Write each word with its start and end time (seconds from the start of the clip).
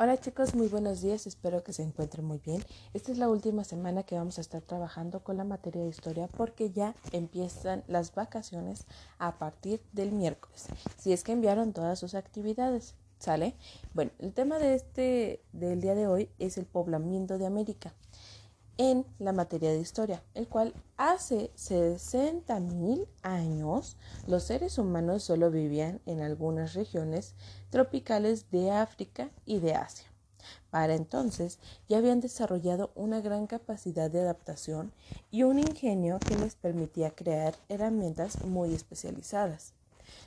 Hola 0.00 0.16
chicos, 0.16 0.54
muy 0.54 0.68
buenos 0.68 1.00
días, 1.00 1.26
espero 1.26 1.64
que 1.64 1.72
se 1.72 1.82
encuentren 1.82 2.24
muy 2.24 2.38
bien. 2.38 2.62
Esta 2.94 3.10
es 3.10 3.18
la 3.18 3.28
última 3.28 3.64
semana 3.64 4.04
que 4.04 4.14
vamos 4.14 4.38
a 4.38 4.42
estar 4.42 4.62
trabajando 4.62 5.24
con 5.24 5.36
la 5.36 5.42
materia 5.42 5.82
de 5.82 5.88
historia 5.88 6.28
porque 6.28 6.70
ya 6.70 6.94
empiezan 7.10 7.82
las 7.88 8.14
vacaciones 8.14 8.86
a 9.18 9.40
partir 9.40 9.82
del 9.92 10.12
miércoles. 10.12 10.68
Si 10.98 11.12
es 11.12 11.24
que 11.24 11.32
enviaron 11.32 11.72
todas 11.72 11.98
sus 11.98 12.14
actividades, 12.14 12.94
¿sale? 13.18 13.56
Bueno, 13.92 14.12
el 14.20 14.32
tema 14.32 14.60
de 14.60 14.76
este 14.76 15.42
del 15.52 15.80
día 15.80 15.96
de 15.96 16.06
hoy 16.06 16.30
es 16.38 16.58
el 16.58 16.66
poblamiento 16.66 17.36
de 17.36 17.46
América 17.46 17.92
en 18.78 19.04
la 19.18 19.32
materia 19.32 19.72
de 19.72 19.80
historia, 19.80 20.22
el 20.34 20.48
cual 20.48 20.72
hace 20.96 21.50
60.000 21.56 23.06
años 23.22 23.96
los 24.26 24.44
seres 24.44 24.78
humanos 24.78 25.24
solo 25.24 25.50
vivían 25.50 26.00
en 26.06 26.22
algunas 26.22 26.74
regiones 26.74 27.34
tropicales 27.70 28.50
de 28.50 28.70
África 28.70 29.30
y 29.44 29.58
de 29.58 29.74
Asia. 29.74 30.06
Para 30.70 30.94
entonces 30.94 31.58
ya 31.88 31.98
habían 31.98 32.20
desarrollado 32.20 32.92
una 32.94 33.20
gran 33.20 33.46
capacidad 33.46 34.10
de 34.10 34.20
adaptación 34.20 34.92
y 35.30 35.42
un 35.42 35.58
ingenio 35.58 36.20
que 36.20 36.36
les 36.36 36.54
permitía 36.54 37.10
crear 37.10 37.54
herramientas 37.68 38.44
muy 38.44 38.74
especializadas. 38.74 39.74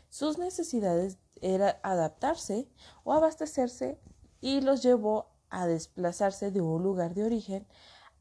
Sus 0.09 0.37
necesidades 0.37 1.17
era 1.41 1.79
adaptarse 1.83 2.67
o 3.03 3.13
abastecerse 3.13 3.97
y 4.41 4.59
los 4.61 4.83
llevó 4.83 5.27
a 5.49 5.67
desplazarse 5.67 6.51
de 6.51 6.61
un 6.61 6.83
lugar 6.83 7.13
de 7.13 7.23
origen 7.23 7.65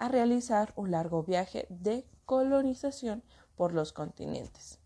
a 0.00 0.08
realizar 0.08 0.72
un 0.76 0.90
largo 0.90 1.22
viaje 1.22 1.66
de 1.68 2.06
colonización 2.24 3.22
por 3.54 3.74
los 3.74 3.92
continentes. 3.92 4.78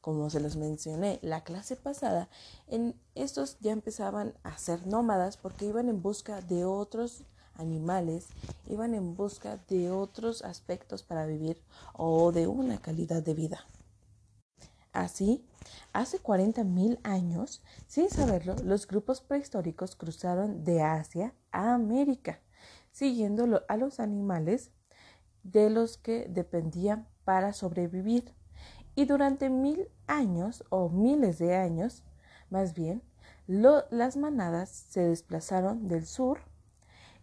Como 0.00 0.30
se 0.30 0.38
los 0.38 0.56
mencioné 0.56 1.18
la 1.22 1.42
clase 1.42 1.74
pasada, 1.74 2.28
en 2.68 2.94
estos 3.16 3.58
ya 3.58 3.72
empezaban 3.72 4.32
a 4.44 4.56
ser 4.58 4.86
nómadas 4.86 5.36
porque 5.36 5.66
iban 5.66 5.88
en 5.88 6.00
busca 6.00 6.40
de 6.40 6.64
otros 6.64 7.24
animales, 7.54 8.28
iban 8.68 8.94
en 8.94 9.16
busca 9.16 9.56
de 9.68 9.90
otros 9.90 10.42
aspectos 10.42 11.02
para 11.02 11.26
vivir 11.26 11.60
o 11.92 12.30
de 12.30 12.46
una 12.46 12.80
calidad 12.80 13.24
de 13.24 13.34
vida. 13.34 13.66
Así, 14.92 15.44
hace 15.92 16.22
40.000 16.22 17.00
años, 17.02 17.60
sin 17.88 18.08
saberlo, 18.08 18.54
los 18.62 18.86
grupos 18.86 19.20
prehistóricos 19.20 19.96
cruzaron 19.96 20.62
de 20.62 20.82
Asia 20.82 21.34
a 21.50 21.74
América 21.74 22.40
siguiendo 22.90 23.62
a 23.68 23.76
los 23.76 24.00
animales 24.00 24.72
de 25.42 25.70
los 25.70 25.96
que 25.96 26.26
dependían 26.28 27.06
para 27.24 27.52
sobrevivir. 27.52 28.34
Y 28.94 29.04
durante 29.06 29.50
mil 29.50 29.88
años 30.06 30.64
o 30.68 30.88
miles 30.88 31.38
de 31.38 31.56
años, 31.56 32.04
más 32.50 32.74
bien, 32.74 33.02
las 33.46 34.16
manadas 34.16 34.68
se 34.68 35.00
desplazaron 35.00 35.88
del 35.88 36.06
sur 36.06 36.40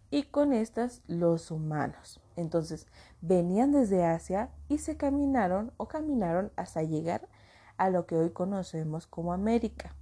y 0.10 0.24
con 0.24 0.54
estas 0.54 1.02
los 1.08 1.52
humanos. 1.52 2.22
Entonces 2.36 2.88
venían 3.22 3.72
desde 3.72 4.06
Asia 4.06 4.52
y 4.70 4.78
se 4.78 4.98
caminaron 4.98 5.72
o 5.78 5.88
caminaron 5.88 6.52
hasta 6.56 6.84
llegar 6.84 7.28
a 7.78 7.90
lo 7.90 8.06
que 8.06 8.16
hoy 8.16 8.32
conocemos 8.32 9.08
como 9.08 9.34
América. 9.34 9.96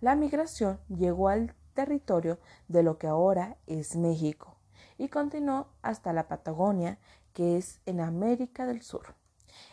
La 0.00 0.16
migración 0.16 0.80
llegó 0.88 1.28
al 1.28 1.54
territorio 1.74 2.38
de 2.68 2.82
lo 2.82 2.98
que 2.98 3.06
ahora 3.06 3.56
es 3.66 3.96
México 3.96 4.59
y 5.00 5.08
continuó 5.08 5.68
hasta 5.80 6.12
la 6.12 6.28
Patagonia, 6.28 6.98
que 7.32 7.56
es 7.56 7.80
en 7.86 8.00
América 8.00 8.66
del 8.66 8.82
Sur. 8.82 9.14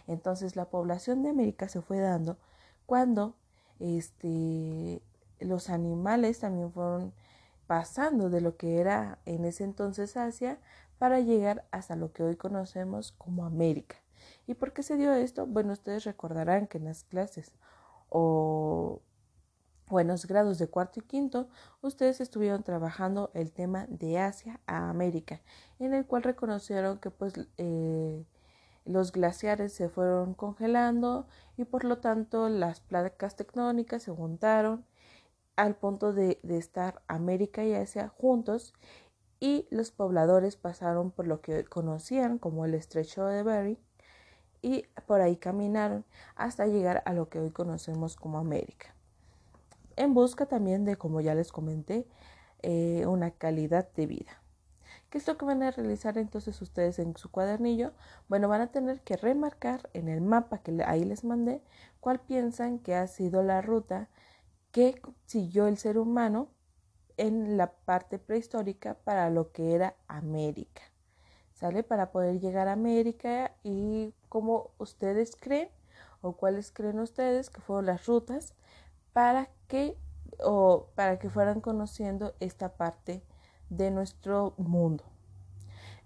Entonces 0.08 0.56
la 0.56 0.70
población 0.70 1.22
de 1.22 1.30
América 1.30 1.68
se 1.68 1.82
fue 1.82 2.00
dando 2.00 2.38
cuando 2.86 3.36
este, 3.80 5.02
los 5.42 5.70
animales 5.70 6.40
también 6.40 6.72
fueron 6.72 7.14
pasando 7.68 8.30
de 8.30 8.40
lo 8.40 8.56
que 8.56 8.80
era 8.80 9.20
en 9.26 9.44
ese 9.44 9.66
entonces 9.66 10.16
Asia 10.16 10.60
para 10.98 11.20
llegar 11.20 11.66
hasta 11.72 11.98
lo 11.98 12.14
que 12.14 12.24
hoy 12.24 12.38
conocemos 12.38 13.12
como 13.12 13.46
América. 13.46 13.98
¿Y 14.48 14.54
por 14.54 14.72
qué 14.72 14.82
se 14.82 14.96
dio 14.96 15.12
esto? 15.14 15.46
Bueno, 15.46 15.74
ustedes 15.74 16.06
recordarán 16.06 16.68
que 16.68 16.78
en 16.78 16.86
las 16.86 17.04
clases 17.04 17.52
o 18.08 19.02
buenos 19.98 20.28
grados 20.28 20.60
de 20.60 20.68
cuarto 20.68 21.00
y 21.00 21.04
quinto, 21.04 21.50
ustedes 21.82 22.22
estuvieron 22.22 22.62
trabajando 22.62 23.32
el 23.34 23.52
tema 23.52 23.88
de 23.90 24.20
Asia 24.20 24.60
a 24.68 24.92
América, 24.92 25.42
en 25.80 25.96
el 25.96 26.06
cual 26.06 26.22
reconocieron 26.22 27.00
que 27.00 27.10
pues 27.10 27.34
eh, 27.58 28.24
los 28.86 29.12
glaciares 29.12 29.74
se 29.74 29.90
fueron 29.90 30.36
congelando 30.36 31.26
y 31.58 31.66
por 31.66 31.84
lo 31.84 31.98
tanto 31.98 32.48
las 32.48 32.80
placas 32.80 33.36
tectónicas 33.36 34.04
se 34.04 34.12
juntaron 34.12 34.86
al 35.56 35.76
punto 35.76 36.14
de, 36.14 36.40
de 36.44 36.60
estar 36.60 37.02
América 37.08 37.64
y 37.64 37.74
Asia 37.74 38.08
juntos 38.08 38.76
y 39.40 39.68
los 39.72 39.90
pobladores 39.90 40.58
pasaron 40.58 41.10
por 41.10 41.26
lo 41.26 41.42
que 41.42 41.66
conocían 41.66 42.38
como 42.38 42.66
el 42.66 42.76
estrecho 42.76 43.26
de 43.26 43.42
Bering 43.42 43.80
y 44.62 44.84
por 45.08 45.22
ahí 45.22 45.38
caminaron 45.38 46.06
hasta 46.36 46.68
llegar 46.68 47.02
a 47.08 47.14
lo 47.14 47.30
que 47.30 47.40
hoy 47.40 47.50
conocemos 47.50 48.16
como 48.16 48.38
América 48.38 48.97
en 49.98 50.14
busca 50.14 50.46
también 50.46 50.86
de, 50.86 50.96
como 50.96 51.22
ya 51.22 51.36
les 51.36 51.52
comenté, 51.52 52.08
eh, 52.64 53.06
una 53.06 53.32
calidad 53.32 53.92
de 53.94 54.08
vida. 54.08 54.42
¿Qué 55.10 55.18
es 55.18 55.28
lo 55.28 55.38
que 55.38 55.46
van 55.46 55.64
a 55.64 55.72
realizar 55.72 56.18
entonces 56.18 56.62
ustedes 56.62 57.00
en 57.00 57.16
su 57.16 57.32
cuadernillo? 57.32 57.94
Bueno, 58.28 58.48
van 58.48 58.62
a 58.62 58.72
tener 58.72 59.02
que 59.02 59.16
remarcar 59.16 59.90
en 59.94 60.10
el 60.10 60.22
mapa 60.22 60.60
que 60.60 60.84
ahí 60.86 61.04
les 61.04 61.24
mandé 61.24 61.62
cuál 62.00 62.20
piensan 62.20 62.80
que 62.80 62.96
ha 62.96 63.08
sido 63.08 63.42
la 63.42 63.62
ruta 63.62 64.10
que 64.72 65.02
siguió 65.26 65.68
el 65.68 65.78
ser 65.78 65.98
humano 65.98 66.50
en 67.16 67.58
la 67.58 67.72
parte 67.72 68.20
prehistórica 68.20 68.96
para 68.96 69.30
lo 69.30 69.52
que 69.52 69.74
era 69.74 69.96
América. 70.08 70.82
¿Sale? 71.54 71.84
Para 71.84 72.12
poder 72.12 72.40
llegar 72.40 72.68
a 72.68 72.74
América 72.74 73.56
y 73.64 74.14
cómo 74.30 74.72
ustedes 74.78 75.36
creen 75.36 75.70
o 76.22 76.34
cuáles 76.34 76.72
creen 76.72 77.00
ustedes 77.00 77.50
que 77.50 77.62
fueron 77.62 77.88
las 77.88 78.06
rutas 78.06 78.54
para 79.18 79.50
que 79.68 79.98
o 80.44 80.92
para 80.94 81.18
que 81.18 81.32
fueran 81.32 81.60
conociendo 81.60 82.36
esta 82.40 82.78
parte 82.78 83.24
de 83.72 83.90
nuestro 83.90 84.54
mundo. 84.58 85.06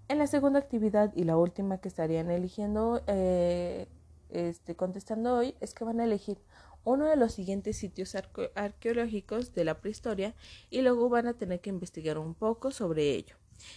En 0.08 0.16
la 0.16 0.26
segunda 0.26 0.58
actividad 0.58 1.12
y 1.14 1.24
la 1.24 1.36
última 1.36 1.76
que 1.76 1.88
estarían 1.88 2.30
eligiendo, 2.30 3.02
eh, 3.06 3.86
este, 4.30 4.76
contestando 4.76 5.36
hoy, 5.36 5.54
es 5.60 5.74
que 5.74 5.84
van 5.84 6.00
a 6.00 6.04
elegir 6.04 6.38
uno 6.84 7.04
de 7.04 7.16
los 7.16 7.34
siguientes 7.34 7.76
sitios 7.76 8.16
arqueológicos 8.54 9.52
de 9.52 9.66
la 9.66 9.78
prehistoria 9.82 10.34
y 10.70 10.80
luego 10.80 11.10
van 11.10 11.26
a 11.26 11.34
tener 11.34 11.60
que 11.60 11.68
investigar 11.68 12.16
un 12.16 12.32
poco 12.32 12.70
sobre 12.70 13.10
ello. 13.10 13.36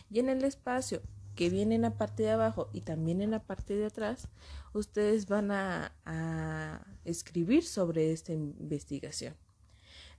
Y 0.09 0.19
en 0.19 0.29
el 0.29 0.45
espacio 0.45 1.01
que 1.35 1.49
viene 1.49 1.75
en 1.75 1.81
la 1.81 1.97
parte 1.97 2.23
de 2.23 2.31
abajo 2.31 2.69
y 2.73 2.81
también 2.81 3.21
en 3.21 3.31
la 3.31 3.43
parte 3.43 3.75
de 3.75 3.85
atrás, 3.85 4.27
ustedes 4.73 5.27
van 5.27 5.51
a, 5.51 5.91
escribir 7.03 7.63
sobre 7.63 8.11
esta 8.11 8.33
investigación. 8.33 9.35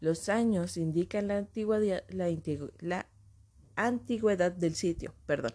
Los 0.00 0.28
años 0.28 0.76
indican 0.76 1.26
la 1.26 1.38
antigüedad, 1.38 2.04
la, 2.10 2.28
la 2.80 3.06
antigüedad 3.74 4.52
del 4.52 4.74
sitio, 4.74 5.14
perdón. 5.26 5.52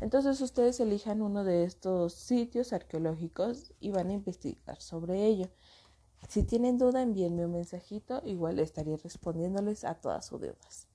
Entonces 0.00 0.40
ustedes 0.40 0.80
elijan 0.80 1.20
uno 1.20 1.44
de 1.44 1.64
estos 1.64 2.14
sitios 2.14 2.72
arqueológicos 2.72 3.74
y 3.80 3.90
van 3.90 4.08
a 4.08 4.14
investigar 4.14 4.80
sobre 4.80 5.26
ello. 5.26 5.50
Si 6.28 6.42
tienen 6.42 6.78
duda, 6.78 7.02
envíenme 7.02 7.44
un 7.44 7.52
mensajito, 7.52 8.22
igual 8.24 8.58
estaré 8.58 8.96
respondiéndoles 8.96 9.84
a 9.84 9.94
todas 9.94 10.26
sus 10.26 10.40
dudas. 10.40 10.88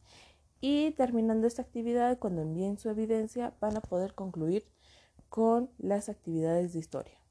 Y 0.62 0.92
terminando 0.92 1.48
esta 1.48 1.64
actividad, 1.64 2.20
cuando 2.20 2.44
envíen 2.44 2.78
su 2.78 2.90
evidencia, 2.90 3.54
van 3.60 3.76
a 3.78 3.82
poder 3.82 4.14
concluir 4.14 4.64
con 5.28 5.72
las 5.80 6.08
actividades 6.08 6.74
de 6.74 6.80
historia. 6.80 7.18